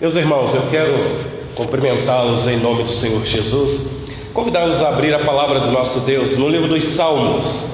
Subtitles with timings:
[0.00, 0.92] Meus irmãos, eu quero
[1.54, 3.86] cumprimentá-los em nome do Senhor Jesus,
[4.32, 7.68] convidá-los a abrir a palavra do nosso Deus no livro dos Salmos,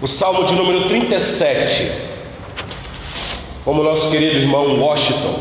[0.00, 1.90] o Salmo de número 37.
[3.64, 5.40] Como nosso querido irmão Washington,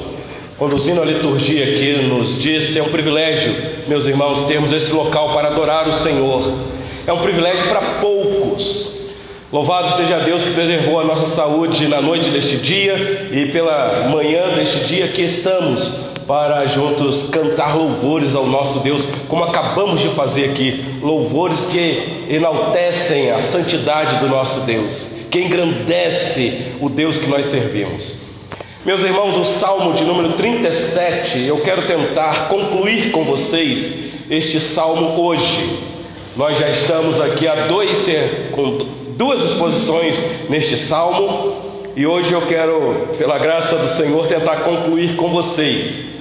[0.57, 3.53] conduzindo a liturgia aqui, nos disse: é um privilégio,
[3.87, 6.41] meus irmãos, termos esse local para adorar o Senhor.
[7.05, 8.95] É um privilégio para poucos.
[9.53, 14.55] Louvado seja Deus que preservou a nossa saúde na noite deste dia e pela manhã
[14.55, 20.49] deste dia que estamos para juntos cantar louvores ao nosso Deus, como acabamos de fazer
[20.49, 27.45] aqui, louvores que enaltecem a santidade do nosso Deus, que engrandece o Deus que nós
[27.45, 28.15] servimos.
[28.83, 35.19] Meus irmãos, o Salmo de número 37, eu quero tentar concluir com vocês este salmo
[35.21, 35.79] hoje.
[36.35, 38.05] Nós já estamos aqui há dois,
[38.51, 38.77] com
[39.15, 41.64] duas exposições neste salmo
[41.95, 46.15] e hoje eu quero, pela graça do Senhor, tentar concluir com vocês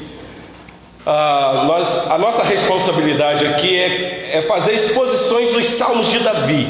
[1.06, 6.66] ah, nós, a nossa responsabilidade aqui é, é, fazer exposições dos salmos de Davi.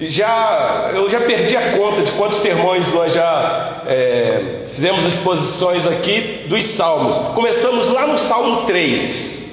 [0.00, 6.44] Já, eu já perdi a conta de quantos sermões nós já é, fizemos exposições aqui
[6.46, 7.16] dos salmos.
[7.34, 9.44] Começamos lá no Salmo 3.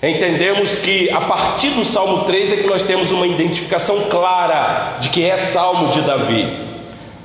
[0.00, 5.08] Entendemos que a partir do Salmo 3 é que nós temos uma identificação clara de
[5.08, 6.69] que é Salmo de Davi.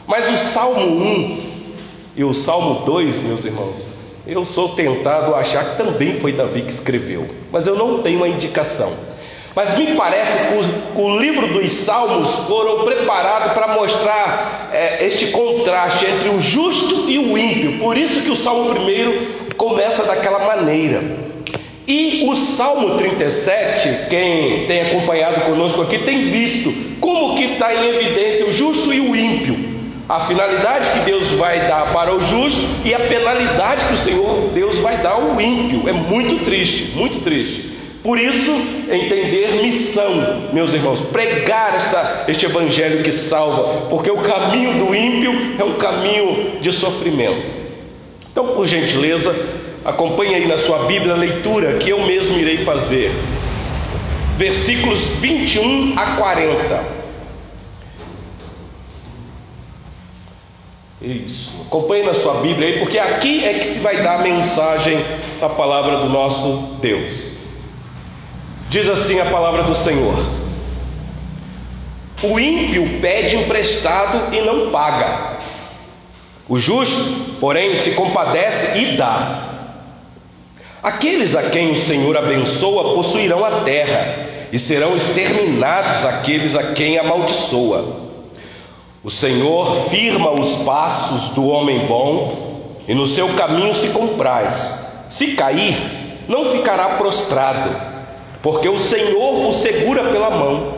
[0.08, 1.38] Mas o Salmo 1
[2.16, 3.90] e o Salmo 2, meus irmãos,
[4.28, 8.24] eu sou tentado a achar que também foi Davi que escreveu, mas eu não tenho
[8.24, 8.94] a indicação.
[9.56, 15.28] Mas me parece que o, o livro dos Salmos foram preparados para mostrar é, este
[15.28, 17.80] contraste entre o justo e o ímpio.
[17.80, 21.02] Por isso que o Salmo primeiro começa daquela maneira.
[21.88, 27.88] E o Salmo 37, quem tem acompanhado conosco aqui, tem visto como que está em
[27.88, 29.75] evidência o justo e o ímpio
[30.08, 34.52] a finalidade que Deus vai dar para o justo e a penalidade que o Senhor
[34.54, 35.90] Deus vai dar ao ímpio.
[35.90, 37.74] É muito triste, muito triste.
[38.04, 38.52] Por isso,
[38.88, 45.34] entender missão, meus irmãos, pregar esta, este evangelho que salva, porque o caminho do ímpio
[45.58, 47.44] é um caminho de sofrimento.
[48.32, 49.36] Então, por gentileza,
[49.84, 53.12] acompanhe aí na sua Bíblia a leitura que eu mesmo irei fazer.
[54.38, 56.95] Versículos 21 a 40.
[61.02, 61.52] Isso.
[61.68, 64.98] Acompanhe na sua Bíblia aí, porque aqui é que se vai dar a mensagem
[65.40, 67.36] da palavra do nosso Deus.
[68.70, 70.16] Diz assim a palavra do Senhor:
[72.24, 75.38] O ímpio pede emprestado e não paga.
[76.48, 79.50] O justo, porém, se compadece e dá.
[80.82, 86.98] Aqueles a quem o Senhor abençoa possuirão a terra, e serão exterminados aqueles a quem
[86.98, 88.05] amaldiçoa.
[89.06, 94.84] O Senhor firma os passos do homem bom e no seu caminho se compraz.
[95.12, 95.78] Se cair,
[96.28, 97.70] não ficará prostrado,
[98.42, 100.74] porque o Senhor o segura pela mão.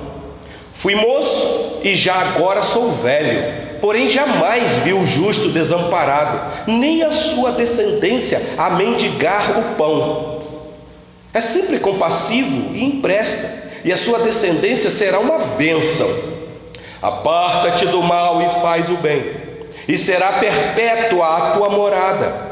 [0.73, 7.13] Fui moço e já agora sou velho, porém jamais vi o justo desamparado, nem a
[7.13, 10.41] sua descendência a mendigar o pão.
[11.33, 16.36] É sempre compassivo e empresta, e a sua descendência será uma bênção.
[17.01, 19.23] Aparta-te do mal e faz o bem,
[19.87, 22.47] e será perpétua a tua morada.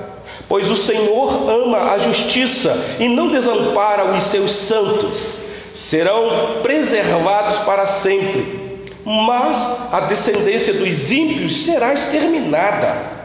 [0.47, 5.43] Pois o Senhor ama a justiça e não desampara os seus santos.
[5.73, 13.15] Serão preservados para sempre, mas a descendência dos ímpios será exterminada.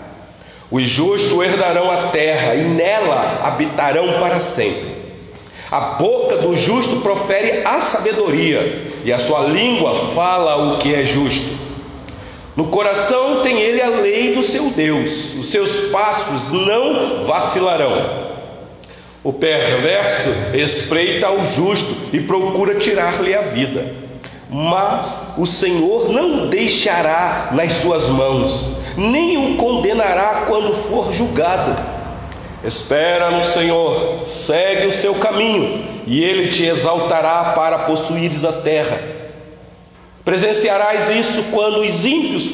[0.71, 4.89] Os justos herdarão a terra e nela habitarão para sempre.
[5.71, 11.05] A boca do justo profere a sabedoria, e a sua língua fala o que é
[11.05, 11.59] justo.
[12.57, 18.31] No coração tem ele a lei do seu Deus, os seus passos não vacilarão.
[19.23, 23.95] O perverso espreita ao justo e procura tirar-lhe a vida,
[24.51, 31.77] mas o Senhor não o deixará nas suas mãos, nem o condenará quando for julgado.
[32.65, 39.01] Espera no Senhor, segue o seu caminho, e ele te exaltará para possuires a terra.
[40.25, 42.51] Presenciarás isso quando os ímpios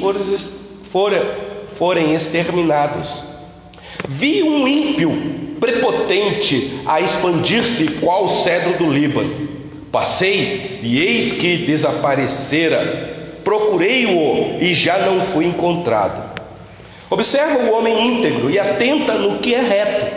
[0.83, 1.23] forem,
[1.67, 3.23] forem exterminados.
[4.07, 5.11] Vi um ímpio
[5.59, 9.49] prepotente a expandir-se qual o cedro do Líbano.
[9.91, 13.39] Passei e eis que desaparecera.
[13.43, 16.43] Procurei-o e já não fui encontrado.
[17.09, 20.15] Observa o homem íntegro e atenta no que é reto,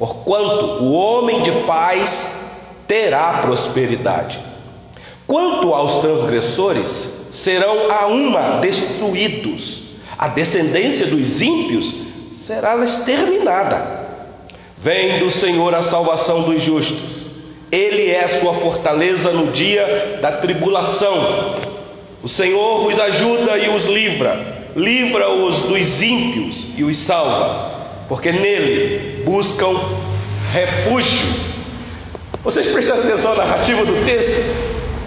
[0.00, 2.41] porquanto o homem de paz
[2.92, 4.38] terá prosperidade.
[5.26, 9.84] Quanto aos transgressores, serão a uma destruídos,
[10.18, 11.94] a descendência dos ímpios
[12.30, 14.02] será exterminada.
[14.76, 17.28] Vem do Senhor a salvação dos justos.
[17.70, 21.56] Ele é sua fortaleza no dia da tribulação.
[22.22, 27.72] O Senhor os ajuda e os livra, livra-os dos ímpios e os salva,
[28.06, 29.80] porque nele buscam
[30.52, 31.51] refúgio.
[32.44, 34.42] Vocês prestam atenção na narrativa do texto?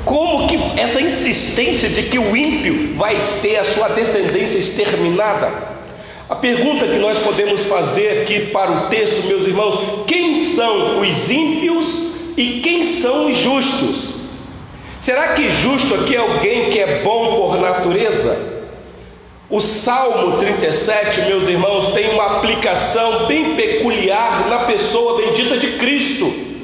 [0.06, 5.52] Como que essa insistência de que o ímpio vai ter a sua descendência exterminada?
[6.30, 11.30] A pergunta que nós podemos fazer aqui para o texto, meus irmãos, quem são os
[11.30, 12.06] ímpios
[12.38, 14.16] e quem são os justos?
[15.02, 18.56] Será que justo aqui é alguém que é bom por natureza?
[19.50, 26.55] O Salmo 37, meus irmãos, tem uma aplicação bem peculiar na pessoa bendita de Cristo,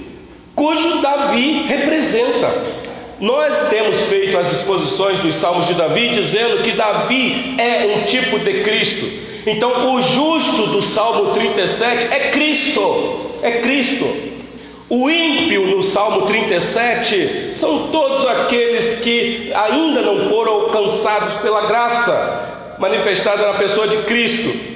[0.55, 2.81] cujo Davi representa.
[3.19, 8.39] Nós temos feito as exposições dos Salmos de Davi dizendo que Davi é um tipo
[8.39, 9.05] de Cristo.
[9.45, 14.31] Então, o justo do Salmo 37 é Cristo, é Cristo.
[14.89, 22.75] O ímpio no Salmo 37 são todos aqueles que ainda não foram alcançados pela graça
[22.77, 24.70] manifestada na pessoa de Cristo.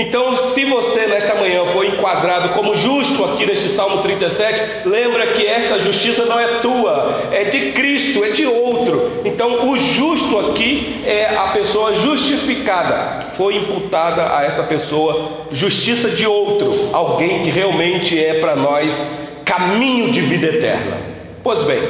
[0.00, 5.44] Então, se você nesta manhã foi enquadrado como justo aqui neste Salmo 37, lembra que
[5.44, 9.20] essa justiça não é tua, é de Cristo, é de outro.
[9.24, 16.24] Então, o justo aqui é a pessoa justificada, foi imputada a esta pessoa justiça de
[16.24, 19.04] outro, alguém que realmente é para nós
[19.44, 20.96] caminho de vida eterna.
[21.42, 21.82] Pois bem,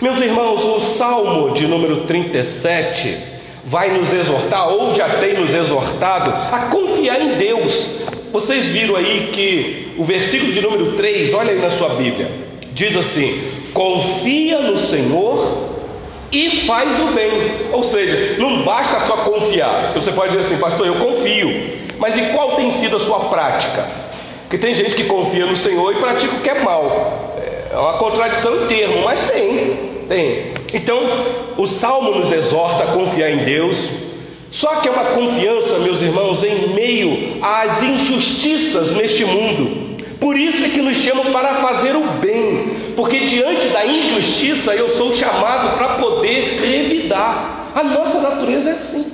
[0.00, 3.35] meus irmãos, o Salmo de número 37
[3.66, 8.02] vai nos exortar, ou já tem nos exortado, a confiar em Deus.
[8.32, 12.30] Vocês viram aí que o versículo de número 3, olha aí na sua Bíblia,
[12.72, 13.42] diz assim:
[13.74, 15.66] confia no Senhor
[16.30, 17.30] e faz o bem.
[17.72, 19.92] Ou seja, não basta só confiar.
[19.94, 21.50] Você pode dizer assim, pastor, eu confio,
[21.98, 23.84] mas e qual tem sido a sua prática?
[24.42, 27.34] Porque tem gente que confia no Senhor e pratica o que é mal.
[27.72, 29.96] É uma contradição em termo, mas tem.
[30.08, 30.54] Tem.
[30.76, 31.00] Então,
[31.56, 33.88] o salmo nos exorta a confiar em Deus.
[34.50, 39.96] Só que é uma confiança, meus irmãos, em meio às injustiças neste mundo.
[40.20, 44.88] Por isso é que nos chamam para fazer o bem, porque diante da injustiça eu
[44.90, 47.70] sou chamado para poder revidar.
[47.74, 49.12] A nossa natureza é assim.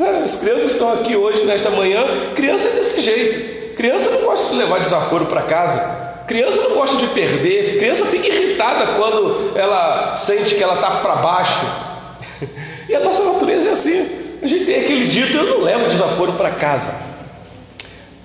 [0.00, 2.04] É, as crianças estão aqui hoje, nesta manhã,
[2.34, 3.76] criança é desse jeito.
[3.76, 6.01] Criança não gosta de levar desaforo para casa.
[6.26, 11.16] Criança não gosta de perder, criança fica irritada quando ela sente que ela está para
[11.16, 11.66] baixo.
[12.88, 14.06] E a nossa natureza é assim.
[14.42, 17.00] A gente tem aquele dito: eu não levo desaforo para casa.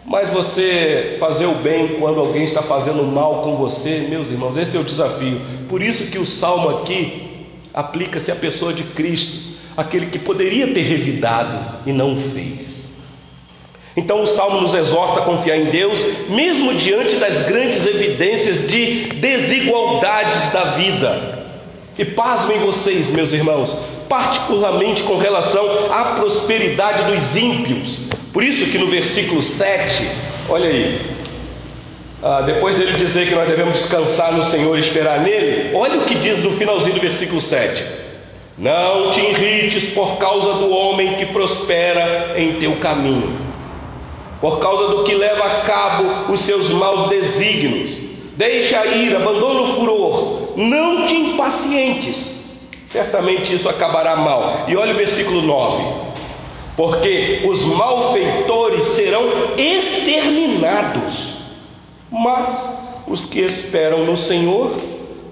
[0.03, 4.75] Mas você fazer o bem quando alguém está fazendo mal com você, meus irmãos, esse
[4.75, 5.39] é o desafio.
[5.67, 10.81] Por isso que o salmo aqui aplica-se à pessoa de Cristo, aquele que poderia ter
[10.81, 12.86] revidado e não fez.
[13.97, 19.05] Então o salmo nos exorta a confiar em Deus, mesmo diante das grandes evidências de
[19.15, 21.47] desigualdades da vida.
[21.97, 23.75] E pasmem vocês, meus irmãos,
[24.07, 28.01] particularmente com relação à prosperidade dos ímpios.
[28.31, 30.07] Por isso que no versículo 7,
[30.47, 31.01] olha aí,
[32.21, 36.05] ah, depois dele dizer que nós devemos descansar no Senhor e esperar nele, olha o
[36.05, 37.83] que diz no finalzinho do versículo 7.
[38.59, 43.46] Não te irrites por causa do homem que prospera em teu caminho
[44.39, 47.91] por causa do que leva a cabo os seus maus desígnios.
[48.35, 52.51] Deixa ir, abandona o furor, não te impacientes,
[52.87, 54.65] certamente isso acabará mal.
[54.67, 55.83] E olha o versículo 9:
[56.75, 59.23] porque os malfeitores serão
[59.57, 61.37] exterminados,
[62.11, 62.69] mas
[63.07, 64.79] os que esperam no Senhor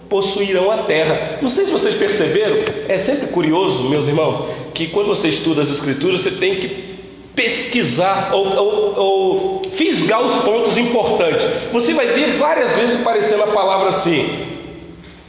[0.10, 1.38] possuirão a terra.
[1.44, 2.58] Não sei se vocês perceberam,
[2.88, 6.95] é sempre curioso, meus irmãos, que quando você estuda as Escrituras, você tem que
[7.36, 11.46] pesquisar ou, ou, ou, fisgar os pontos importantes.
[11.72, 14.30] Você vai ver várias vezes aparecendo a palavra assim: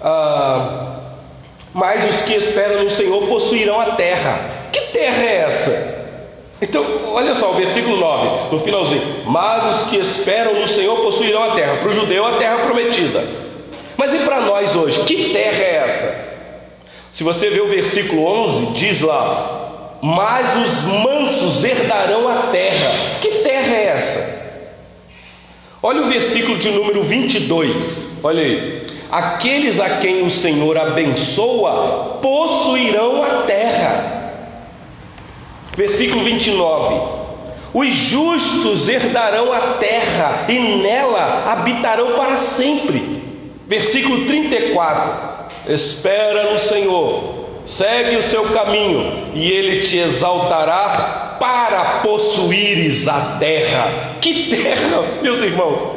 [0.01, 1.01] ah,
[1.75, 4.69] Mas os que esperam no Senhor possuirão a terra.
[4.73, 5.97] Que terra é essa?
[6.61, 11.43] Então, olha só o versículo 9, no finalzinho: Mas os que esperam no Senhor possuirão
[11.43, 11.77] a terra.
[11.79, 13.25] Para o judeu, a terra prometida.
[13.97, 15.03] Mas e para nós hoje?
[15.05, 16.27] Que terra é essa?
[17.13, 19.65] Se você ver o versículo 11, diz lá:
[20.07, 23.19] mas os mansos herdarão a terra.
[23.21, 24.37] Que terra é essa?
[25.83, 28.87] Olha o versículo de número 22, olha aí.
[29.11, 34.33] Aqueles a quem o Senhor abençoa possuirão a terra.
[35.77, 37.17] Versículo 29.
[37.75, 43.25] Os justos herdarão a terra e nela habitarão para sempre.
[43.67, 45.47] Versículo 34.
[45.69, 47.36] Espera no Senhor
[47.66, 54.16] segue o seu caminho, e ele te exaltará para possuíres a terra.
[54.20, 55.96] Que terra, meus irmãos?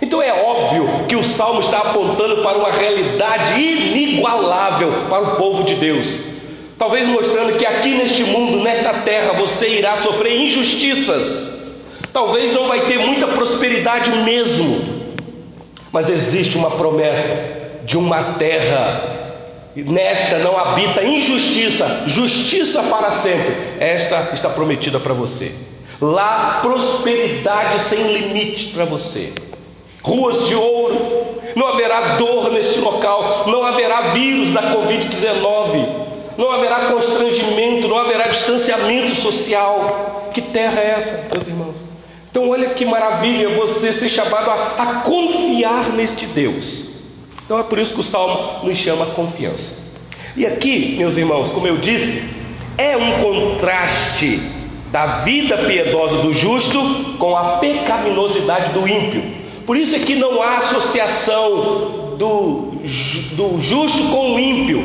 [0.00, 5.64] Então é óbvio que o salmo está apontando para uma realidade inigualável para o povo
[5.64, 6.06] de Deus.
[6.78, 11.48] Talvez mostrando que aqui neste mundo, nesta terra, você irá sofrer injustiças.
[12.12, 14.98] Talvez não vai ter muita prosperidade mesmo.
[15.90, 17.34] Mas existe uma promessa
[17.84, 19.27] de uma terra
[19.76, 23.54] Nesta não habita injustiça, justiça para sempre.
[23.78, 25.52] Esta está prometida para você.
[26.00, 29.32] Lá, prosperidade sem limite para você.
[30.02, 35.88] Ruas de ouro, não haverá dor neste local, não haverá vírus da Covid-19,
[36.36, 40.30] não haverá constrangimento, não haverá distanciamento social.
[40.32, 41.76] Que terra é essa, meus irmãos?
[42.30, 46.87] Então, olha que maravilha você ser chamado a, a confiar neste Deus.
[47.48, 49.88] Então é por isso que o salmo nos chama confiança.
[50.36, 52.28] E aqui, meus irmãos, como eu disse,
[52.76, 54.38] é um contraste
[54.92, 56.78] da vida piedosa do justo
[57.18, 59.22] com a pecaminosidade do ímpio.
[59.64, 62.82] Por isso é que não há associação do,
[63.32, 64.84] do justo com o ímpio,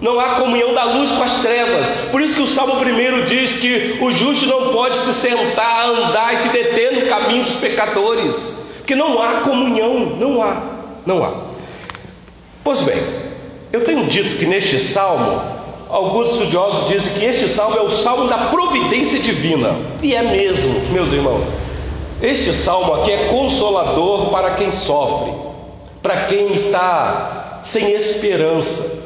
[0.00, 1.90] não há comunhão da luz com as trevas.
[2.10, 6.32] Por isso que o Salmo 1 diz que o justo não pode se sentar, andar
[6.32, 10.62] e se deter no caminho dos pecadores, porque não há comunhão, não há,
[11.04, 11.47] não há.
[12.62, 13.02] Pois bem,
[13.72, 15.42] eu tenho dito que neste salmo,
[15.88, 20.72] alguns estudiosos dizem que este salmo é o salmo da providência divina, e é mesmo,
[20.90, 21.44] meus irmãos.
[22.20, 25.32] Este salmo aqui é consolador para quem sofre,
[26.02, 29.04] para quem está sem esperança,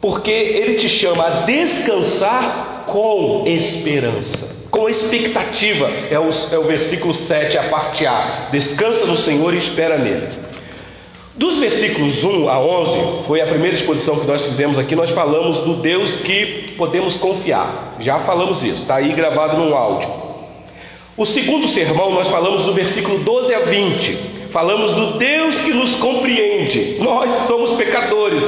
[0.00, 5.90] porque ele te chama a descansar com esperança, com expectativa.
[6.10, 10.28] É o, é o versículo 7, a parte A: descansa no Senhor e espera nele.
[11.34, 15.60] Dos versículos 1 a 11, foi a primeira exposição que nós fizemos aqui, nós falamos
[15.60, 17.96] do Deus que podemos confiar.
[18.00, 20.10] Já falamos isso, está aí gravado no áudio.
[21.16, 24.12] O segundo sermão, nós falamos do versículo 12 a 20.
[24.50, 26.98] Falamos do Deus que nos compreende.
[27.00, 28.44] Nós somos pecadores,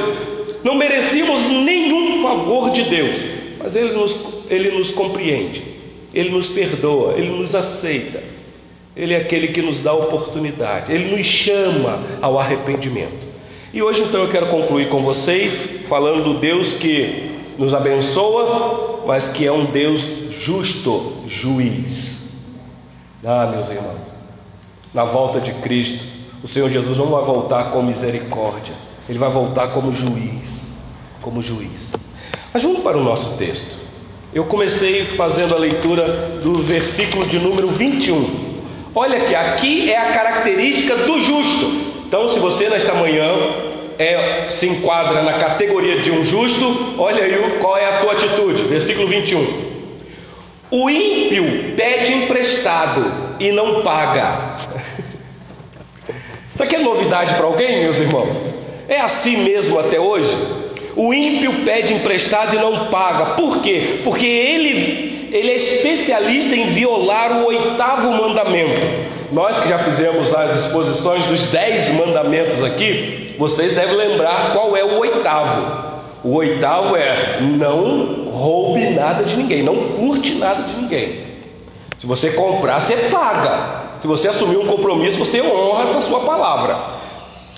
[0.63, 3.17] não merecíamos nenhum favor de Deus,
[3.57, 5.63] mas Ele nos, Ele nos compreende,
[6.13, 8.21] Ele nos perdoa, Ele nos aceita.
[8.95, 13.25] Ele é aquele que nos dá oportunidade, ele nos chama ao arrependimento.
[13.73, 19.27] E hoje então eu quero concluir com vocês falando do Deus que nos abençoa, mas
[19.27, 20.01] que é um Deus
[20.39, 22.45] justo, juiz.
[23.23, 23.99] Ah, meus irmãos,
[24.93, 26.05] na volta de Cristo,
[26.41, 28.73] o Senhor Jesus não vai voltar com misericórdia,
[29.09, 30.81] ele vai voltar como juiz,
[31.21, 31.91] como juiz.
[32.53, 33.83] Mas vamos para o nosso texto.
[34.33, 38.44] Eu comecei fazendo a leitura do versículo de número 21.
[38.97, 41.65] Olha aqui, aqui é a característica do justo.
[42.07, 43.27] Então, se você nesta manhã
[43.99, 48.63] é, se enquadra na categoria de um justo, olha aí qual é a tua atitude.
[48.63, 49.75] Versículo 21.
[50.71, 54.55] O ímpio pede emprestado e não paga.
[56.55, 58.41] Isso aqui é novidade para alguém, meus irmãos?
[58.87, 60.33] É assim mesmo até hoje?
[60.95, 63.33] O ímpio pede emprestado e não paga.
[63.35, 63.99] Por quê?
[64.05, 68.81] Porque ele ele é especialista em violar o oitavo mandamento.
[69.33, 74.83] Nós que já fizemos as exposições dos dez mandamentos aqui, vocês devem lembrar qual é
[74.83, 75.93] o oitavo.
[76.23, 81.25] O oitavo é não roube nada de ninguém, não furte nada de ninguém.
[81.97, 83.83] Se você comprar, você paga.
[83.99, 86.79] Se você assumir um compromisso, você honra essa sua palavra.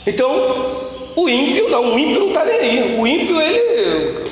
[0.06, 0.32] Então,
[1.16, 2.96] o ímpio não, o ímpio não está nem aí.
[3.00, 4.27] O ímpio, ele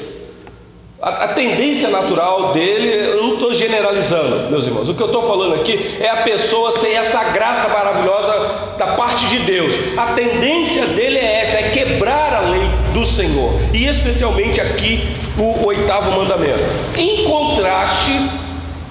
[1.05, 4.89] a, a, tendência natural dele, eu não estou generalizando, meus irmãos.
[4.89, 9.27] O que eu estou falando aqui é a pessoa sem essa graça maravilhosa da parte
[9.27, 9.71] de Deus.
[9.95, 15.67] A tendência dele é esta: é quebrar a lei do Senhor, e especialmente aqui o
[15.67, 16.63] oitavo mandamento.
[16.97, 18.13] Em contraste,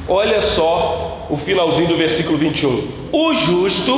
[0.06, 3.08] olha só o finalzinho do versículo 21.
[3.10, 3.92] O justo,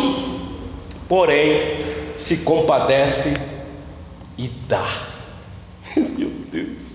[1.07, 1.81] porém,
[2.17, 3.37] se compadece
[4.39, 4.87] e dá.
[5.95, 6.86] Meu Deus.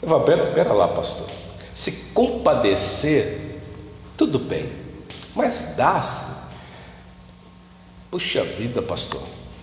[0.00, 1.28] Eu falo, pera, pera lá, pastor.
[1.74, 3.60] Se compadecer,
[4.16, 4.68] tudo bem,
[5.34, 6.26] mas dá-se.
[8.10, 9.22] Puxa vida, pastor,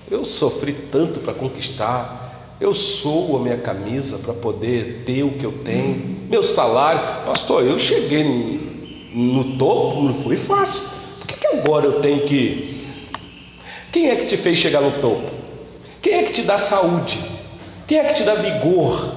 [0.09, 5.45] eu sofri tanto para conquistar, eu sou a minha camisa para poder ter o que
[5.45, 8.23] eu tenho, meu salário, pastor, eu cheguei
[9.13, 10.81] no topo, não foi fácil.
[11.19, 12.87] Por que, que agora eu tenho que.
[13.91, 15.31] Quem é que te fez chegar no topo?
[16.01, 17.17] Quem é que te dá saúde?
[17.87, 19.14] Quem é que te dá vigor?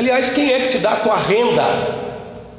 [0.00, 1.62] Aliás, quem é que te dá a tua renda?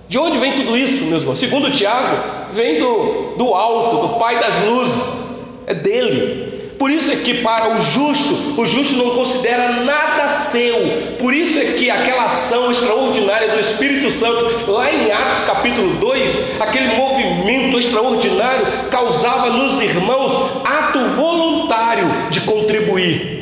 [0.07, 1.39] De onde vem tudo isso, meus irmãos?
[1.39, 2.15] Segundo Tiago,
[2.53, 6.75] vem do, do alto, do Pai das luzes, é dele.
[6.77, 11.15] Por isso é que para o justo, o justo não considera nada seu.
[11.17, 16.62] Por isso é que aquela ação extraordinária do Espírito Santo, lá em Atos capítulo 2,
[16.62, 23.41] aquele movimento extraordinário causava nos irmãos ato voluntário de contribuir.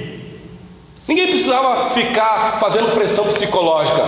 [1.09, 4.05] Ninguém precisava ficar fazendo pressão psicológica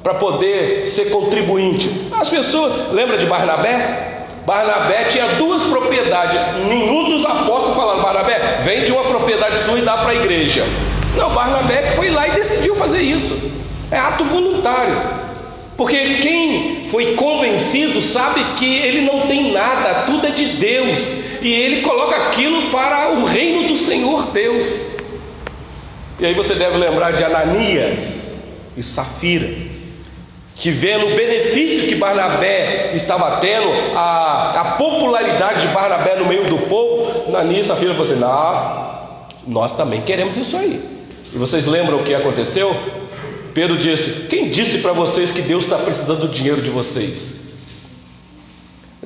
[0.00, 1.90] para poder ser contribuinte.
[2.12, 4.26] As pessoas, lembra de Barnabé?
[4.46, 6.38] Barnabé tinha duas propriedades.
[6.68, 10.64] Nenhum dos apóstolos falaram: Barnabé, vende uma propriedade sua e dá para a igreja.
[11.16, 13.50] Não, Barnabé que foi lá e decidiu fazer isso.
[13.90, 15.02] É ato voluntário.
[15.76, 21.12] Porque quem foi convencido sabe que ele não tem nada, tudo é de Deus.
[21.42, 24.99] E ele coloca aquilo para o reino do Senhor Deus.
[26.20, 28.34] E aí você deve lembrar de Ananias
[28.76, 29.70] e Safira
[30.60, 36.44] que vendo o benefício que Barnabé estava tendo, a, a popularidade de Barnabé no meio
[36.44, 40.82] do povo, Ananias a filha falou assim: não, nós também queremos isso aí.
[41.32, 42.76] E vocês lembram o que aconteceu?
[43.54, 47.40] Pedro disse: Quem disse para vocês que Deus está precisando do dinheiro de vocês?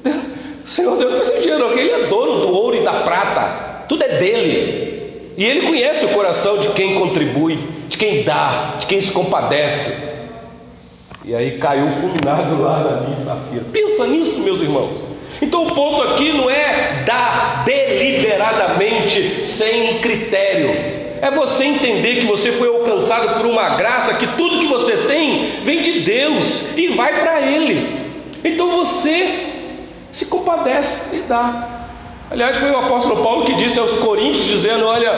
[0.66, 3.84] Senhor Deus não precisa de dinheiro, porque Ele é dono do ouro e da prata,
[3.88, 4.93] tudo é dele.
[5.36, 10.14] E Ele conhece o coração de quem contribui, de quem dá, de quem se compadece.
[11.24, 13.64] E aí caiu fulminado lá na minha safira.
[13.72, 15.02] Pensa nisso, meus irmãos.
[15.40, 20.70] Então o ponto aqui não é dar deliberadamente, sem critério.
[21.20, 25.60] É você entender que você foi alcançado por uma graça, que tudo que você tem
[25.62, 28.04] vem de Deus e vai para Ele.
[28.44, 29.46] Então você
[30.12, 31.83] se compadece e dá.
[32.34, 35.12] Aliás, foi o apóstolo Paulo que disse aos Coríntios, dizendo: Olha,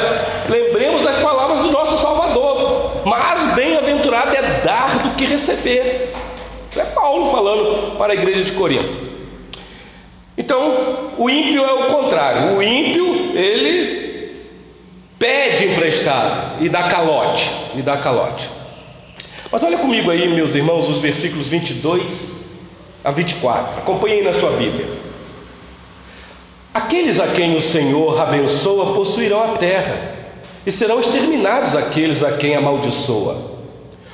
[0.50, 6.12] lembremos das palavras do nosso Salvador, mas bem-aventurado é dar do que receber.
[6.70, 8.98] Isso é Paulo falando para a igreja de Corinto.
[10.36, 12.54] Então, o ímpio é o contrário.
[12.54, 14.42] O ímpio, ele
[15.18, 18.46] pede emprestado e dá calote, e dá calote.
[19.50, 22.44] Mas olha comigo aí, meus irmãos, os versículos 22
[23.02, 23.78] a 24.
[23.78, 25.05] Acompanhe aí na sua Bíblia.
[26.76, 30.14] Aqueles a quem o Senhor abençoa possuirão a terra,
[30.66, 33.38] e serão exterminados aqueles a quem amaldiçoa.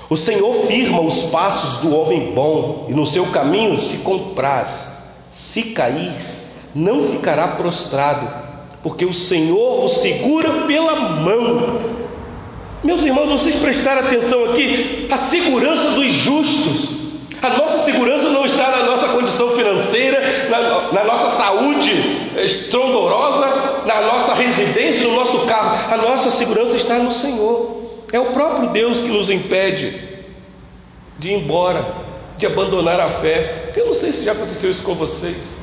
[0.09, 4.93] O Senhor firma os passos do homem bom, e no seu caminho se compraz.
[5.29, 6.13] Se cair,
[6.73, 8.29] não ficará prostrado,
[8.81, 11.81] porque o Senhor o segura pela mão.
[12.85, 17.02] Meus irmãos, vocês prestaram atenção aqui, a segurança dos justos.
[17.43, 21.91] A nossa segurança não está na nossa condição financeira, na, na, nossa saúde
[22.37, 25.93] estrondorosa, na nossa residência, no nosso carro.
[25.93, 27.83] A nossa segurança está no Senhor.
[28.13, 30.01] É o próprio Deus que nos impede
[31.19, 31.85] de ir embora,
[32.39, 33.73] de abandonar a fé.
[33.75, 35.57] Eu não sei se já aconteceu isso com vocês.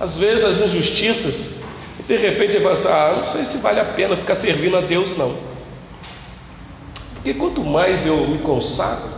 [0.00, 1.60] Às vezes as injustiças,
[2.08, 4.80] de repente você fala assim: ah, não sei se vale a pena ficar servindo a
[4.80, 5.36] Deus, não.
[7.14, 9.15] Porque quanto mais eu me consagro,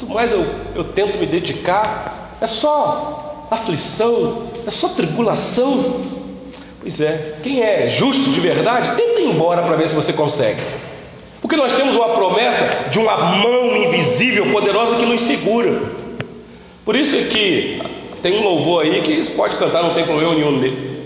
[0.00, 6.06] Quanto mais eu, eu tento me dedicar, é só aflição, é só tribulação.
[6.80, 10.60] Pois é, quem é justo de verdade, tenta ir embora para ver se você consegue.
[11.42, 15.70] Porque nós temos uma promessa de uma mão invisível, poderosa que nos segura.
[16.82, 17.82] Por isso é que
[18.22, 20.58] tem um louvor aí que pode cantar, não tem problema nenhum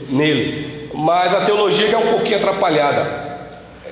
[0.09, 0.91] nele.
[0.95, 3.25] Mas a teologia já é um pouquinho atrapalhada.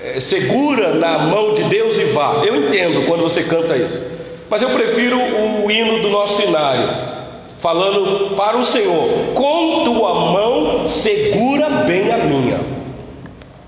[0.04, 2.42] É, segura na mão de Deus e vá.
[2.44, 4.21] Eu entendo quando você canta isso.
[4.52, 6.86] Mas eu prefiro o hino do nosso cenário,
[7.58, 12.60] falando para o Senhor: com tua mão segura bem a minha,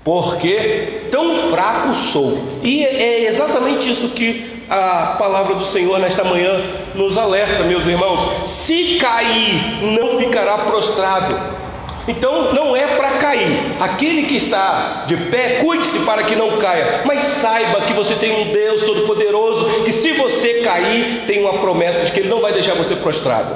[0.03, 2.37] porque tão fraco sou.
[2.61, 6.61] E é exatamente isso que a palavra do Senhor nesta manhã
[6.93, 11.35] nos alerta, meus irmãos: se cair, não ficará prostrado
[12.07, 13.75] então não é para cair.
[13.79, 18.41] Aquele que está de pé, cuide-se para que não caia, mas saiba que você tem
[18.41, 22.53] um Deus Todo-Poderoso, que se você cair, tem uma promessa de que Ele não vai
[22.53, 23.55] deixar você prostrado.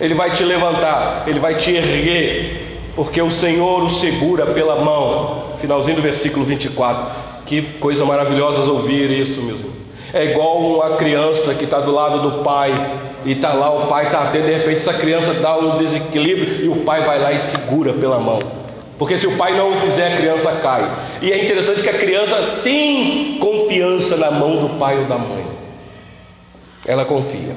[0.00, 5.52] Ele vai te levantar, Ele vai te erguer, porque o Senhor o segura pela mão.
[5.58, 7.06] Finalzinho do versículo 24.
[7.46, 9.70] Que coisa maravilhosa ouvir isso, mesmo.
[10.12, 12.72] É igual uma criança que está do lado do pai
[13.24, 16.68] e está lá, o pai está atento, de repente essa criança dá um desequilíbrio e
[16.68, 18.40] o pai vai lá e segura pela mão.
[18.98, 20.88] Porque se o pai não o fizer, a criança cai.
[21.20, 25.44] E é interessante que a criança tem confiança na mão do pai ou da mãe.
[26.86, 27.54] Ela confia.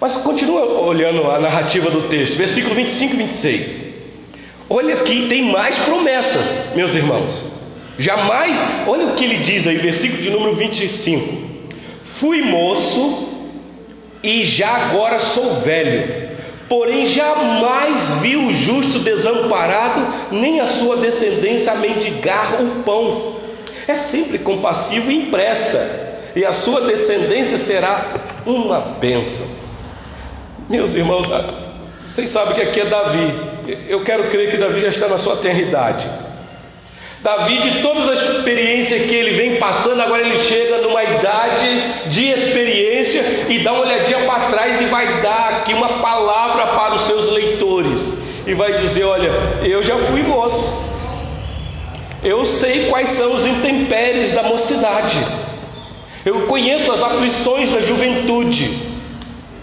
[0.00, 3.80] Mas continua olhando a narrativa do texto, versículo 25 e 26.
[4.68, 7.52] Olha aqui, tem mais promessas, meus irmãos.
[7.98, 11.36] Jamais, olha o que ele diz aí, versículo de número 25.
[12.02, 13.21] Fui moço
[14.22, 16.30] e já agora sou velho.
[16.68, 23.36] porém jamais viu o justo desamparado, nem a sua descendência mendigar o pão.
[23.86, 28.14] É sempre compassivo e empresta, e a sua descendência será
[28.46, 29.46] uma bênção.
[30.66, 31.26] Meus irmãos,
[32.06, 33.34] vocês sabem que aqui é Davi.
[33.88, 36.08] Eu quero crer que Davi já está na sua eternidade.
[37.22, 42.26] Davi, de todas as experiências que ele vem passando, agora ele chega numa idade de
[42.26, 47.02] experiência e dá uma olhadinha para trás e vai dar aqui uma palavra para os
[47.02, 48.18] seus leitores.
[48.44, 49.30] E vai dizer: Olha,
[49.62, 50.84] eu já fui moço,
[52.24, 55.24] eu sei quais são os intempéries da mocidade,
[56.24, 58.90] eu conheço as aflições da juventude.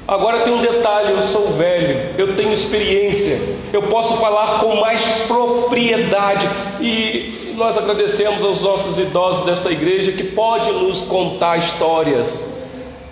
[0.08, 3.38] Agora tem um detalhe: eu sou velho, eu tenho experiência,
[3.74, 6.48] eu posso falar com mais propriedade.
[6.80, 12.48] E nós agradecemos aos nossos idosos dessa igreja que pode nos contar histórias,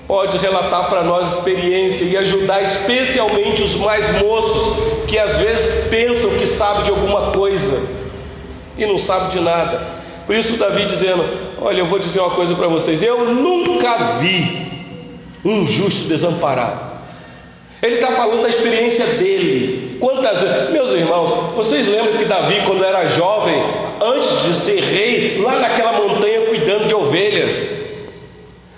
[0.07, 6.29] pode relatar para nós experiência e ajudar especialmente os mais moços que às vezes pensam
[6.31, 7.97] que sabe de alguma coisa
[8.77, 9.85] e não sabe de nada.
[10.25, 11.25] Por isso Davi dizendo:
[11.59, 14.65] "Olha, eu vou dizer uma coisa para vocês, eu nunca vi
[15.43, 16.79] um justo desamparado.
[17.81, 19.86] Ele está falando da experiência dele.
[19.99, 23.61] Quantas meus irmãos, vocês lembram que Davi, quando era jovem,
[24.01, 27.87] antes de ser rei, lá naquela montanha cuidando de ovelhas,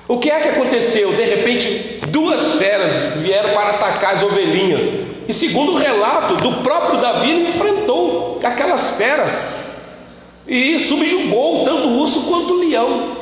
[0.08, 1.14] o que é que aconteceu?
[1.14, 4.90] De repente, duas feras vieram para atacar as ovelhinhas.
[5.28, 9.46] E segundo o relato do próprio Davi, ele enfrentou aquelas feras
[10.48, 13.18] e subjugou tanto o urso quanto o leão.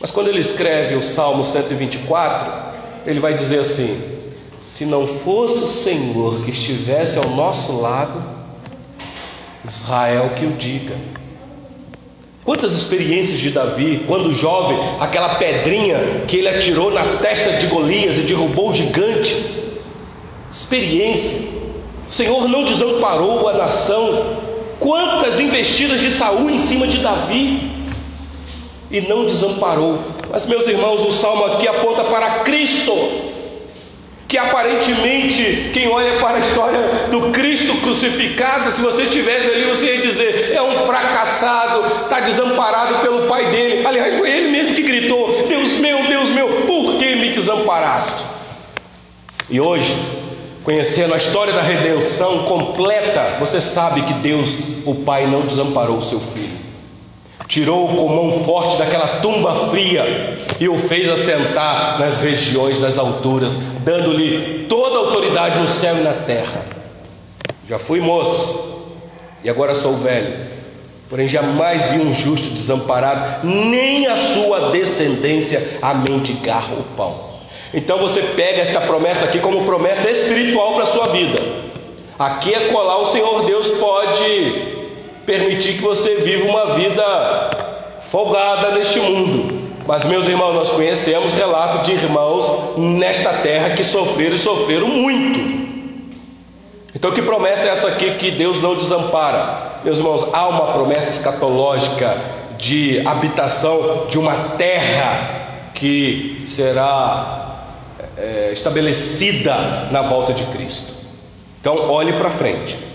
[0.00, 2.50] Mas quando ele escreve o Salmo 124,
[3.04, 4.17] ele vai dizer assim:
[4.60, 8.22] se não fosse o Senhor que estivesse ao nosso lado,
[9.64, 10.96] Israel que o diga.
[12.44, 18.16] Quantas experiências de Davi, quando jovem, aquela pedrinha que ele atirou na testa de Golias
[18.16, 19.36] e derrubou o gigante.
[20.50, 21.46] Experiência.
[22.08, 24.38] O Senhor não desamparou a nação.
[24.80, 27.70] Quantas investidas de Saul em cima de Davi
[28.90, 29.98] e não desamparou
[30.30, 32.92] mas, meus irmãos, o salmo aqui aponta para Cristo,
[34.28, 36.78] que aparentemente, quem olha para a história
[37.10, 42.98] do Cristo crucificado, se você estivesse ali, você ia dizer: é um fracassado, está desamparado
[42.98, 43.86] pelo pai dele.
[43.86, 48.22] Aliás, foi ele mesmo que gritou: Deus meu, Deus meu, por que me desamparaste?
[49.48, 49.96] E hoje,
[50.62, 56.02] conhecendo a história da redenção completa, você sabe que Deus, o Pai, não desamparou o
[56.02, 56.47] seu filho
[57.48, 63.56] tirou com mão forte daquela tumba fria e o fez assentar nas regiões das alturas,
[63.80, 66.62] dando-lhe toda a autoridade no céu e na terra.
[67.66, 68.84] Já fui moço
[69.42, 70.36] e agora sou velho,
[71.08, 77.28] porém jamais vi um justo desamparado, nem a sua descendência a mendigar o pão.
[77.72, 81.40] Então você pega esta promessa aqui como promessa espiritual para a sua vida.
[82.18, 84.77] Aqui é colar o Senhor Deus pode
[85.28, 87.50] permitir que você viva uma vida
[88.00, 89.68] folgada neste mundo.
[89.86, 95.38] Mas, meus irmãos, nós conhecemos relatos de irmãos nesta terra que sofreram e sofreram muito.
[96.94, 99.80] Então, que promessa é essa aqui que Deus não desampara?
[99.84, 102.16] Meus irmãos, há uma promessa escatológica
[102.56, 107.66] de habitação de uma terra que será
[108.16, 110.94] é, estabelecida na volta de Cristo.
[111.60, 112.87] Então, olhe para frente.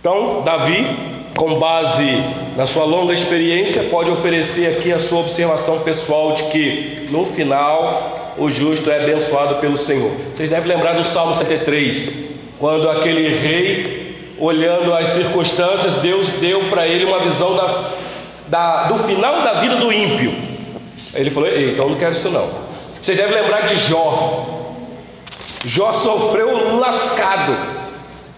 [0.00, 0.86] Então, Davi,
[1.36, 2.04] com base
[2.56, 8.34] na sua longa experiência, pode oferecer aqui a sua observação pessoal de que no final
[8.38, 10.12] o justo é abençoado pelo Senhor.
[10.32, 12.12] Vocês devem lembrar do Salmo 73,
[12.60, 17.90] quando aquele rei, olhando as circunstâncias, Deus deu para ele uma visão da,
[18.46, 20.32] da, do final da vida do ímpio.
[21.12, 22.48] Ele falou: Ei, então eu não quero isso não.
[23.02, 24.46] Vocês devem lembrar de Jó.
[25.64, 27.77] Jó sofreu lascado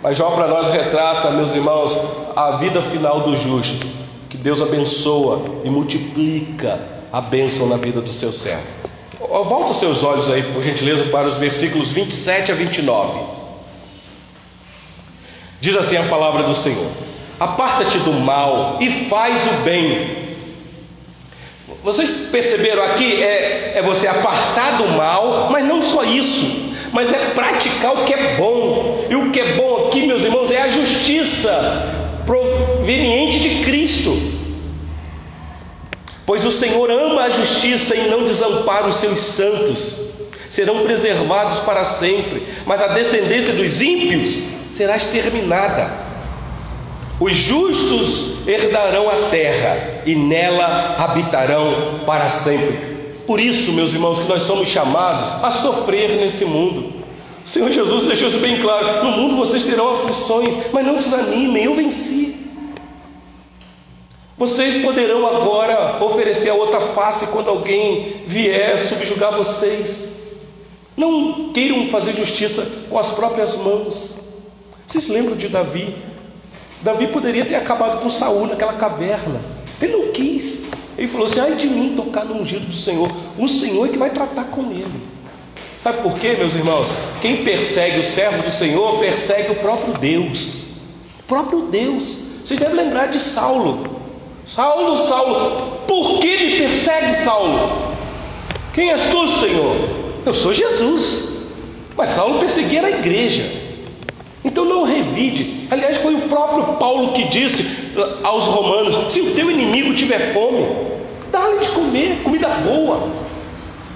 [0.03, 1.97] mas Jó para nós retrata, meus irmãos,
[2.35, 3.87] a vida final do justo,
[4.31, 6.81] que Deus abençoa e multiplica
[7.13, 8.81] a bênção na vida do seu servo.
[9.19, 13.21] Volta os seus olhos aí, por gentileza, para os versículos 27 a 29.
[15.61, 16.91] Diz assim a palavra do Senhor:
[17.39, 20.31] Aparta-te do mal e faz o bem.
[21.85, 23.23] Vocês perceberam aqui?
[23.23, 28.13] É, é você apartar do mal, mas não só isso mas é praticar o que
[28.13, 29.07] é bom.
[29.09, 29.60] E o que é bom
[30.11, 31.53] meus irmãos, é a justiça
[32.27, 34.11] proveniente de Cristo.
[36.27, 39.97] Pois o Senhor ama a justiça e não desampara os seus santos.
[40.49, 44.43] Serão preservados para sempre, mas a descendência dos ímpios
[44.73, 45.89] será exterminada.
[47.21, 52.91] Os justos herdarão a terra e nela habitarão para sempre.
[53.29, 57.00] Por isso, meus irmãos, que nós somos chamados a sofrer nesse mundo.
[57.45, 61.65] O Senhor Jesus deixou isso bem claro: no mundo vocês terão aflições, mas não desanimem,
[61.65, 62.41] eu venci.
[64.37, 70.17] Vocês poderão agora oferecer a outra face quando alguém vier subjugar vocês.
[70.97, 74.17] Não queiram fazer justiça com as próprias mãos.
[74.87, 75.95] Vocês lembram de Davi?
[76.83, 79.41] Davi poderia ter acabado com Saul naquela caverna.
[79.81, 80.69] Ele não quis.
[80.97, 83.11] Ele falou assim: ai de mim tocar no ungido do Senhor.
[83.39, 85.20] O Senhor é que vai tratar com ele.
[85.81, 86.89] Sabe por quê, meus irmãos?
[87.23, 90.65] Quem persegue o servo do Senhor persegue o próprio Deus.
[91.21, 92.19] O próprio Deus.
[92.45, 93.99] Vocês devem lembrar de Saulo.
[94.45, 97.95] Saulo, Saulo, por que me persegue, Saulo?
[98.75, 99.75] Quem és tu, Senhor?
[100.27, 101.31] Eu sou Jesus.
[101.97, 103.51] Mas Saulo perseguia a igreja.
[104.45, 105.67] Então não revide.
[105.71, 110.63] Aliás, foi o próprio Paulo que disse aos romanos: se o teu inimigo tiver fome,
[111.33, 113.09] dá-lhe de comer, comida boa.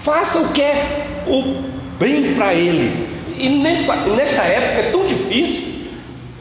[0.01, 3.09] Faça o que é o bem para ele.
[3.37, 5.75] E nesta, nesta época é tão difícil,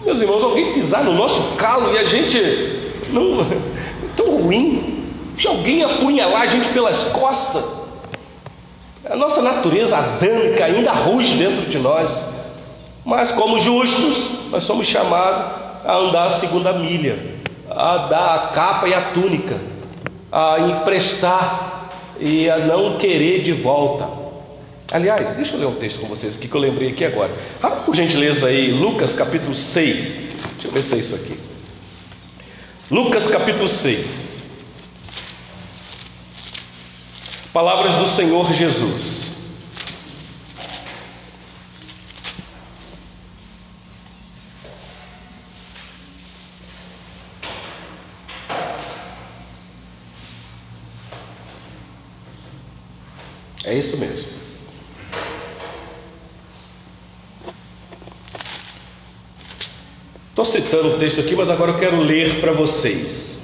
[0.05, 2.37] meus irmãos, alguém pisar no nosso calo e a gente
[3.09, 3.45] não
[4.15, 5.09] tão ruim.
[5.39, 7.63] Se alguém apunhalar a gente pelas costas,
[9.09, 12.25] a nossa natureza adâmica ainda ruge dentro de nós.
[13.03, 17.17] Mas como justos, nós somos chamados a andar a segunda milha,
[17.69, 19.59] a dar a capa e a túnica,
[20.31, 21.89] a emprestar
[22.19, 24.22] e a não querer de volta.
[24.91, 27.33] Aliás, deixa eu ler um texto com vocês aqui que eu lembrei aqui agora.
[27.61, 30.13] Ah, por gentileza aí, Lucas capítulo 6.
[30.53, 31.39] Deixa eu ver se é isso aqui.
[32.91, 34.43] Lucas capítulo 6.
[37.51, 39.33] Palavras do Senhor Jesus.
[53.63, 54.22] É isso mesmo.
[60.43, 63.37] Estou citando o texto aqui, mas agora eu quero ler para vocês.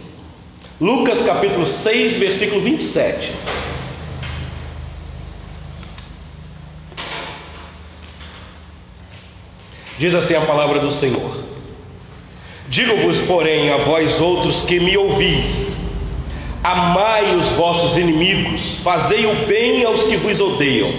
[0.81, 3.31] Lucas capítulo 6, versículo 27.
[9.97, 11.41] Diz assim a palavra do Senhor:
[12.67, 15.77] Digo-vos, porém, a vós outros que me ouvis,
[16.61, 20.93] amai os vossos inimigos, fazei o bem aos que vos odeiam,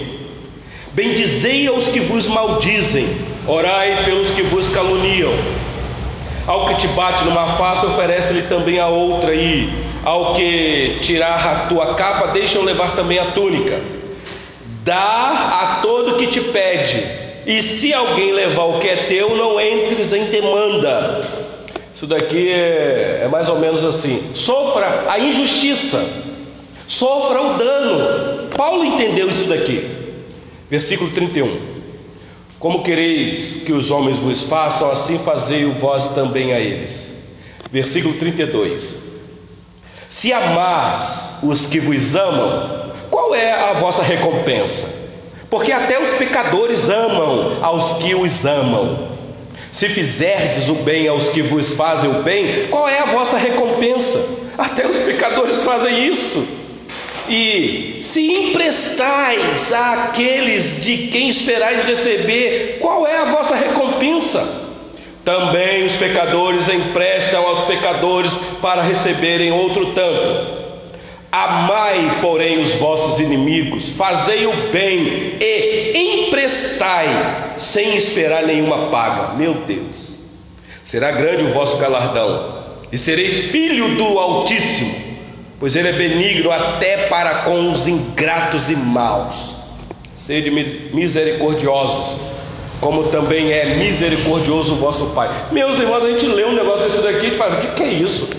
[0.94, 3.06] bendizei aos que vos maldizem,
[3.46, 5.59] orai pelos que vos caluniam.
[6.50, 11.54] Ao que te bate numa face, oferece-lhe também a outra, e ao que tirar a
[11.68, 13.78] tua capa, deixa-o levar também a túnica.
[14.82, 17.06] Dá a todo que te pede,
[17.46, 21.20] e se alguém levar o que é teu, não entres em demanda.
[21.94, 26.04] Isso daqui é, é mais ou menos assim: sofra a injustiça,
[26.84, 28.48] sofra o dano.
[28.56, 29.88] Paulo entendeu isso daqui.
[30.68, 31.79] Versículo 31.
[32.60, 37.14] Como quereis que os homens vos façam, assim fazei-o vós também a eles.
[37.72, 38.96] Versículo 32.
[40.06, 45.00] Se amais os que vos amam, qual é a vossa recompensa?
[45.48, 49.08] Porque até os pecadores amam aos que os amam.
[49.72, 54.22] Se fizerdes o bem aos que vos fazem o bem, qual é a vossa recompensa?
[54.58, 56.59] Até os pecadores fazem isso.
[57.30, 64.68] E se emprestais àqueles de quem esperais receber, qual é a vossa recompensa?
[65.24, 70.58] Também os pecadores emprestam aos pecadores para receberem outro tanto.
[71.30, 79.34] Amai, porém, os vossos inimigos, fazei o bem e emprestai, sem esperar nenhuma paga.
[79.34, 80.16] Meu Deus,
[80.82, 82.58] será grande o vosso galardão,
[82.90, 85.09] e sereis filho do Altíssimo
[85.60, 89.56] pois ele é benigno até para com os ingratos e maus.
[90.14, 92.16] Sede misericordiosos,
[92.80, 95.28] como também é misericordioso o vosso Pai.
[95.52, 97.88] Meus irmãos, a gente lê um negócio desse daqui e faz: o que, que é
[97.88, 98.30] isso?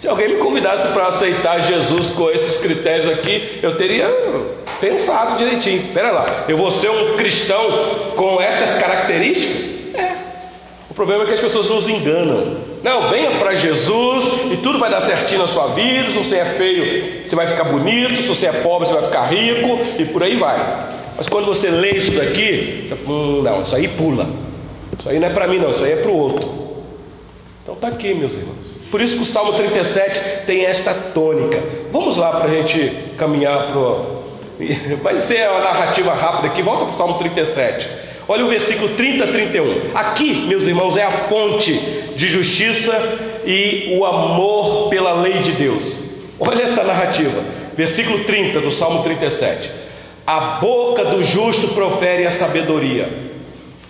[0.00, 4.06] Se alguém me convidasse para aceitar Jesus com esses critérios aqui, eu teria
[4.80, 5.82] pensado direitinho.
[5.82, 7.64] Espera lá, eu vou ser um cristão
[8.16, 9.77] com estas características?
[10.98, 12.56] Problema é que as pessoas nos enganam.
[12.82, 16.08] Não, venha para Jesus e tudo vai dar certinho na sua vida.
[16.08, 18.16] Se você é feio, você vai ficar bonito.
[18.16, 20.58] Se você é pobre, você vai ficar rico e por aí vai.
[21.16, 24.28] Mas quando você lê isso daqui, você fala, hum, não, isso aí pula.
[24.98, 26.48] Isso aí não é para mim, não, isso aí é para o outro.
[27.62, 28.78] Então está aqui, meus irmãos.
[28.90, 31.62] Por isso que o Salmo 37 tem esta tônica.
[31.92, 34.18] Vamos lá para a gente caminhar para.
[35.00, 36.60] Vai ser uma narrativa rápida aqui.
[36.60, 38.07] Volta para o Salmo 37.
[38.28, 39.96] Olha o versículo 30 a 31.
[39.96, 41.72] Aqui, meus irmãos, é a fonte
[42.14, 42.92] de justiça
[43.46, 45.96] e o amor pela lei de Deus.
[46.38, 47.42] Olha esta narrativa.
[47.74, 49.70] Versículo 30 do Salmo 37.
[50.26, 53.08] A boca do justo profere a sabedoria,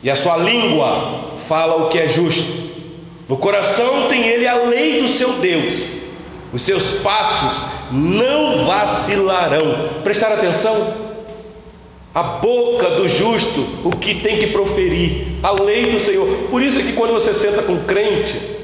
[0.03, 2.69] e a sua língua fala o que é justo.
[3.29, 5.95] No coração tem ele a lei do seu Deus,
[6.53, 9.89] os seus passos não vacilarão.
[10.05, 11.08] Prestar atenção?
[12.15, 16.27] A boca do justo, o que tem que proferir, a lei do Senhor.
[16.51, 18.59] Por isso é que quando você senta com crente,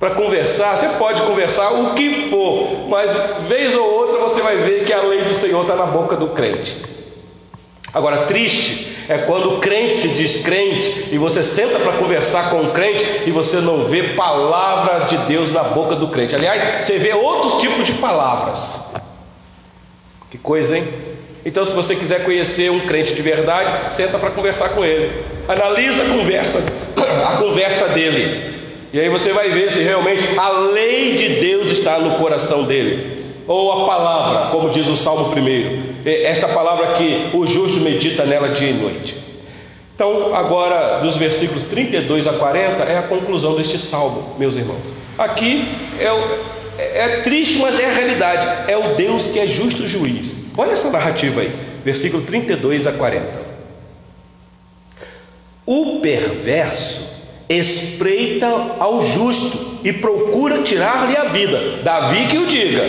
[0.00, 3.10] para conversar, você pode conversar o que for, mas
[3.46, 6.28] vez ou outra você vai ver que a lei do Senhor está na boca do
[6.28, 6.74] crente.
[7.92, 12.62] Agora, triste é quando o crente se diz crente e você senta para conversar com
[12.62, 16.34] o crente e você não vê palavra de Deus na boca do crente.
[16.34, 18.90] Aliás, você vê outros tipos de palavras.
[20.30, 20.88] Que coisa, hein?
[21.44, 25.24] Então, se você quiser conhecer um crente de verdade, senta para conversar com ele.
[25.48, 26.62] Analisa a conversa,
[27.26, 28.60] a conversa dele.
[28.92, 33.20] E aí você vai ver se realmente a lei de Deus está no coração dele.
[33.46, 36.00] Ou a palavra, como diz o Salmo 1.
[36.04, 39.16] Esta palavra que o justo medita nela dia e noite.
[39.94, 44.94] Então, agora, dos versículos 32 a 40, é a conclusão deste salmo, meus irmãos.
[45.18, 46.38] Aqui é, o,
[46.78, 48.70] é triste, mas é a realidade.
[48.70, 50.39] É o Deus que é justo juiz.
[50.60, 51.50] Olha essa narrativa aí,
[51.82, 53.40] versículo 32 a 40.
[55.64, 58.46] O perverso espreita
[58.78, 61.78] ao justo e procura tirar-lhe a vida.
[61.82, 62.84] Davi que o diga.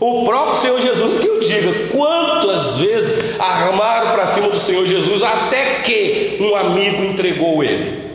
[0.00, 1.72] O próprio Senhor Jesus que o diga.
[1.92, 8.10] Quantas vezes armaram para cima do Senhor Jesus até que um amigo entregou ele.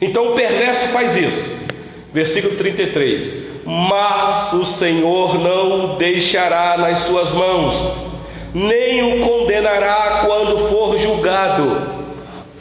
[0.00, 1.61] Então o perverso faz isso.
[2.12, 3.52] Versículo 33.
[3.64, 7.92] Mas o Senhor não o deixará nas suas mãos,
[8.52, 12.02] nem o condenará quando for julgado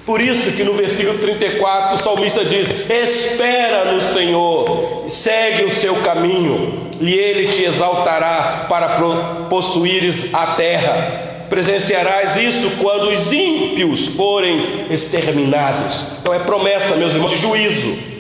[0.05, 5.95] por isso que no versículo 34 o salmista diz: Espera no Senhor, segue o seu
[5.97, 8.99] caminho, e ele te exaltará para
[9.47, 11.45] possuires a terra.
[11.49, 16.05] Presenciarás isso quando os ímpios forem exterminados.
[16.21, 18.11] Então é promessa, meus irmãos, de juízo.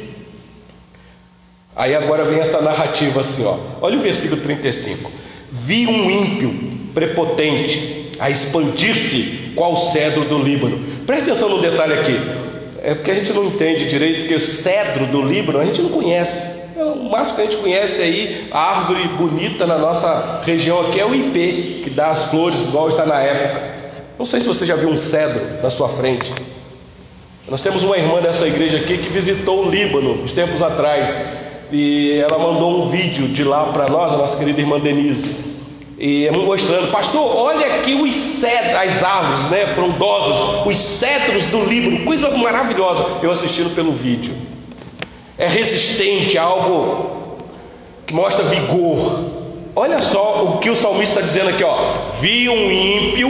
[1.75, 3.57] Aí agora vem esta narrativa assim, ó.
[3.81, 5.11] Olha o versículo 35.
[5.51, 6.53] Vi um ímpio
[6.93, 12.19] prepotente a expandir-se qual cedro do Líbano Preste atenção no detalhe aqui.
[12.81, 16.61] É porque a gente não entende direito, porque cedro do Líbano a gente não conhece.
[16.77, 20.99] É, o máximo que a gente conhece aí, a árvore bonita na nossa região aqui
[20.99, 23.71] é o ipê, que dá as flores igual está na época.
[24.17, 26.31] Não sei se você já viu um cedro na sua frente.
[27.49, 31.13] Nós temos uma irmã dessa igreja aqui que visitou o Líbano uns tempos atrás.
[31.71, 35.51] E ela mandou um vídeo de lá para nós, a nossa querida irmã Denise
[36.03, 42.03] e mostrando, pastor, olha aqui os cedros, as árvores, né, frondosas, os cedros do Líbano,
[42.03, 43.05] coisa maravilhosa.
[43.21, 44.33] Eu assistindo pelo vídeo.
[45.37, 47.37] É resistente, algo
[48.07, 49.25] que mostra vigor.
[49.75, 52.09] Olha só o que o salmista está dizendo aqui, ó.
[52.19, 53.29] Vi um ímpio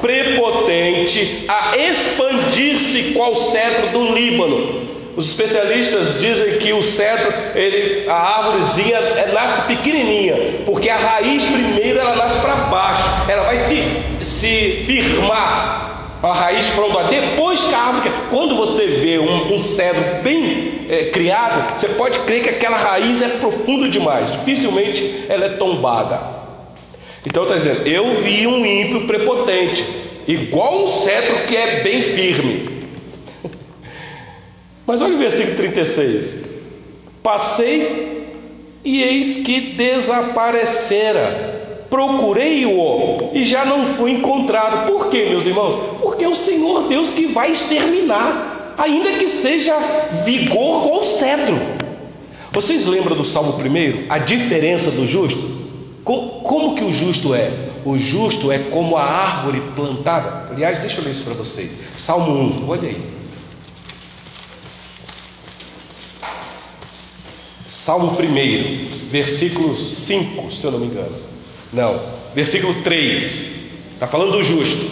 [0.00, 4.85] prepotente a expandir-se qual cedro do Líbano
[5.16, 11.42] os especialistas dizem que o cedro, ele, a árvorezinha é, nasce pequenininha, porque a raiz
[11.42, 13.82] primeiro ela nasce para baixo, ela vai se,
[14.20, 17.08] se firmar a raiz frondosa.
[17.08, 22.18] Depois que a árvore, quando você vê um, um cedro bem é, criado, você pode
[22.20, 26.20] crer que aquela raiz é profunda demais, dificilmente ela é tombada.
[27.24, 29.82] Então está dizendo, eu vi um ímpio prepotente,
[30.28, 32.75] igual um cedro que é bem firme.
[34.86, 36.36] Mas olha o versículo 36.
[37.22, 38.28] Passei
[38.84, 41.86] e eis que desaparecera.
[41.90, 44.86] Procurei-o e já não fui encontrado.
[44.86, 45.98] Por quê, meus irmãos?
[46.00, 49.76] Porque é o Senhor Deus que vai exterminar, ainda que seja
[50.24, 51.58] vigor ou cedro.
[52.52, 54.06] Vocês lembram do Salmo 1?
[54.08, 55.56] A diferença do justo?
[56.04, 57.50] Como que o justo é?
[57.84, 60.48] O justo é como a árvore plantada.
[60.50, 61.76] Aliás, deixa eu ler isso para vocês.
[61.94, 63.00] Salmo 1, olha aí.
[67.86, 71.14] Salmo 1, versículo 5, se eu não me engano.
[71.72, 72.00] Não,
[72.34, 73.60] versículo 3.
[73.92, 74.90] Está falando do justo.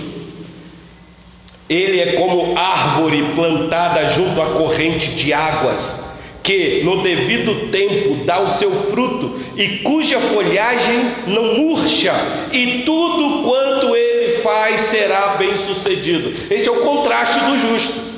[1.69, 6.05] Ele é como árvore plantada junto à corrente de águas,
[6.41, 12.15] que no devido tempo dá o seu fruto e cuja folhagem não murcha,
[12.53, 16.31] e tudo quanto ele faz será bem sucedido.
[16.49, 18.15] Este é o contraste do justo.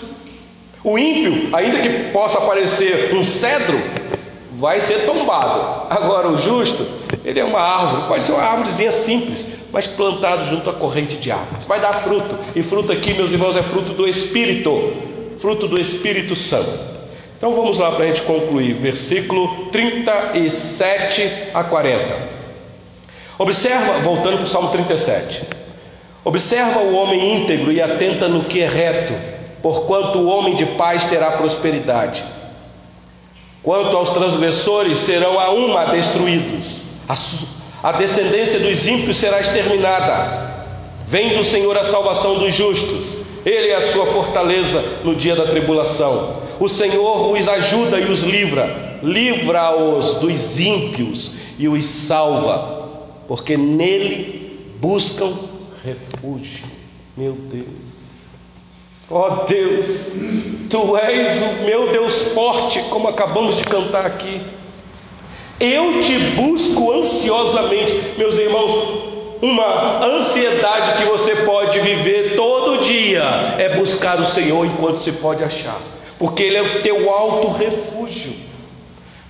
[0.84, 3.76] O ímpio, ainda que possa parecer um cedro,
[4.56, 5.86] vai ser tombado.
[5.90, 6.86] Agora, o justo,
[7.24, 11.30] ele é uma árvore, pode ser uma árvorezinha simples, mas plantado junto à corrente de
[11.30, 11.64] águas.
[11.66, 14.94] Vai dar fruto, e fruto aqui, meus irmãos, é fruto do Espírito,
[15.38, 16.96] fruto do Espírito Santo.
[17.36, 22.36] Então vamos lá para a gente concluir, versículo 37 a 40.
[23.38, 25.42] Observa, voltando para o Salmo 37.
[26.24, 29.12] Observa o homem íntegro e atenta no que é reto,
[29.60, 32.24] porquanto o homem de paz terá prosperidade.
[33.66, 36.76] Quanto aos transgressores, serão a uma destruídos.
[37.82, 40.66] A, descendência dos ímpios será exterminada.
[41.04, 43.16] Vem do Senhor a salvação dos justos.
[43.44, 46.42] Ele é a sua fortaleza no dia da tribulação.
[46.60, 49.00] O Senhor os ajuda e os livra.
[49.02, 52.88] Livra-os dos ímpios e os salva,
[53.26, 55.36] porque nele buscam
[55.82, 56.66] refúgio.
[57.16, 57.85] Meu Deus.
[59.10, 60.12] Ó oh Deus,
[60.68, 64.40] Tu és o meu Deus forte, como acabamos de cantar aqui.
[65.60, 69.06] Eu te busco ansiosamente, meus irmãos.
[69.40, 73.22] Uma ansiedade que você pode viver todo dia
[73.58, 75.78] é buscar o Senhor enquanto se pode achar,
[76.18, 78.46] porque Ele é o teu alto refúgio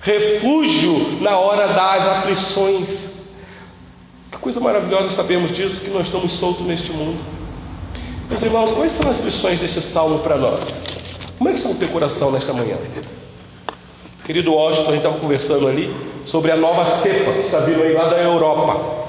[0.07, 3.17] refúgio na hora das aflições.
[4.31, 7.19] Que coisa maravilhosa sabermos disso, que nós estamos soltos neste mundo.
[8.29, 10.59] Meus irmãos, quais são as lições deste salmo para nós?
[11.37, 12.75] Como é que está o teu coração nesta manhã?
[14.25, 17.93] Querido Washington, a gente estava conversando ali sobre a nova cepa que está vindo aí
[17.93, 19.07] lá da Europa.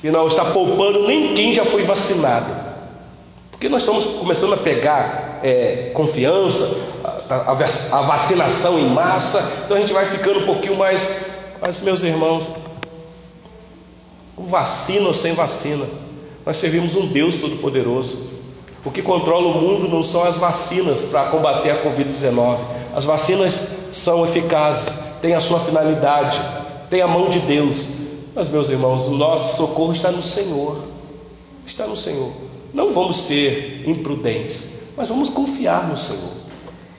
[0.00, 2.50] Que não está poupando nem quem já foi vacinado.
[3.50, 6.76] Porque nós estamos começando a pegar é, confiança,
[7.28, 11.06] a, a, a, vacinação em massa, então a gente vai ficando um pouquinho mais.
[11.60, 12.48] Mas, meus irmãos,
[14.36, 15.84] vacina ou sem vacina,
[16.48, 18.26] nós servimos um Deus Todo-Poderoso.
[18.82, 22.60] O que controla o mundo não são as vacinas para combater a Covid-19.
[22.94, 26.40] As vacinas são eficazes, têm a sua finalidade,
[26.88, 27.88] têm a mão de Deus.
[28.34, 30.84] Mas, meus irmãos, o nosso socorro está no Senhor.
[31.66, 32.32] Está no Senhor.
[32.72, 36.32] Não vamos ser imprudentes, mas vamos confiar no Senhor.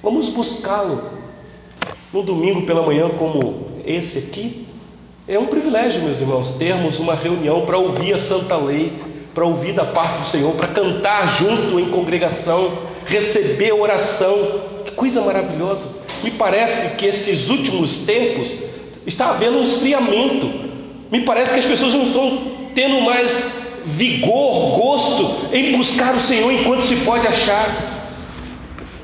[0.04, 1.06] Vamos buscá-lo.
[2.14, 4.68] No domingo pela manhã, como esse aqui,
[5.28, 9.09] é um privilégio, meus irmãos, termos uma reunião para ouvir a Santa Lei
[9.40, 14.38] para ouvir da parte do Senhor, para cantar junto em congregação, receber oração.
[14.84, 15.88] Que coisa maravilhosa!
[16.22, 18.54] Me parece que estes últimos tempos
[19.08, 20.52] está havendo um esfriamento.
[21.10, 22.38] Me parece que as pessoas não estão
[22.76, 27.66] tendo mais vigor, gosto em buscar o Senhor enquanto se pode achar.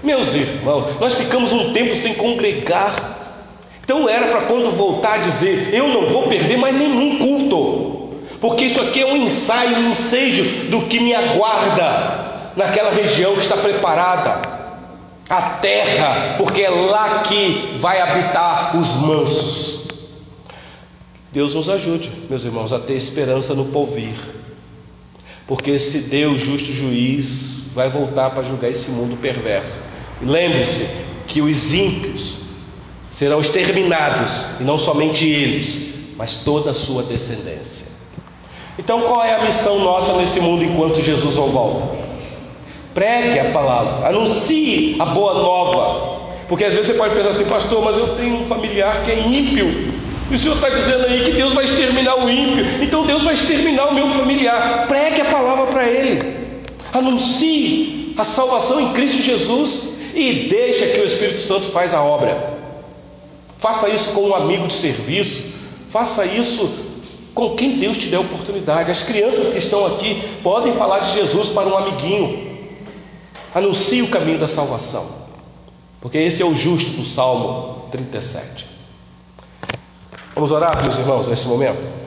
[0.04, 3.40] Meus irmãos, nós ficamos um tempo sem congregar.
[3.82, 7.85] Então era para quando voltar dizer: Eu não vou perder mais nenhum culto
[8.40, 13.42] porque isso aqui é um ensaio, um ensejo do que me aguarda naquela região que
[13.42, 14.56] está preparada.
[15.28, 19.88] A terra, porque é lá que vai habitar os mansos.
[21.32, 24.16] Deus nos ajude, meus irmãos, a ter esperança no porvir,
[25.46, 29.78] porque esse Deus, justo juiz, vai voltar para julgar esse mundo perverso.
[30.22, 30.88] lembre-se
[31.28, 32.38] que os ímpios
[33.10, 37.85] serão exterminados, e não somente eles, mas toda a sua descendência.
[38.78, 41.86] Então, qual é a missão nossa nesse mundo enquanto Jesus não volta?
[42.94, 46.16] Pregue a palavra, anuncie a boa nova.
[46.48, 49.20] Porque às vezes você pode pensar assim, pastor, mas eu tenho um familiar que é
[49.20, 49.94] ímpio.
[50.30, 52.66] E o Senhor está dizendo aí que Deus vai exterminar o ímpio.
[52.84, 54.88] Então Deus vai exterminar o meu familiar.
[54.88, 56.36] Pregue a palavra para ele.
[56.94, 59.96] Anuncie a salvação em Cristo Jesus.
[60.14, 62.56] E deixa que o Espírito Santo faz a obra.
[63.58, 65.56] Faça isso com um amigo de serviço.
[65.90, 66.85] Faça isso
[67.36, 68.90] com quem Deus te der oportunidade.
[68.90, 72.56] As crianças que estão aqui podem falar de Jesus para um amiguinho.
[73.54, 75.06] Anuncie o caminho da salvação,
[76.02, 78.66] porque esse é o justo do Salmo 37.
[80.34, 82.05] Vamos orar, meus irmãos, nesse momento?